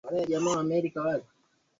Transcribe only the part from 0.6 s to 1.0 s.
ni mengi